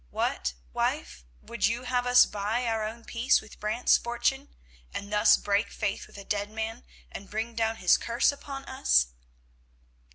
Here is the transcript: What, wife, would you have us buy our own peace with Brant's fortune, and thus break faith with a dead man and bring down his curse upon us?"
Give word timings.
What, 0.09 0.53
wife, 0.73 1.25
would 1.43 1.67
you 1.67 1.83
have 1.83 2.07
us 2.07 2.25
buy 2.25 2.65
our 2.65 2.83
own 2.83 3.03
peace 3.05 3.39
with 3.39 3.59
Brant's 3.59 3.99
fortune, 3.99 4.49
and 4.95 5.13
thus 5.13 5.37
break 5.37 5.69
faith 5.69 6.07
with 6.07 6.17
a 6.17 6.25
dead 6.25 6.49
man 6.49 6.85
and 7.11 7.29
bring 7.29 7.53
down 7.53 7.75
his 7.75 7.99
curse 7.99 8.31
upon 8.31 8.65
us?" 8.65 9.09